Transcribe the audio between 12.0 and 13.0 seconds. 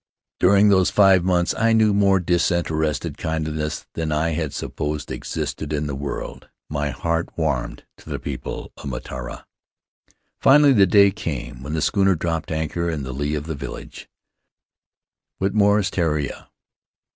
dropped anchor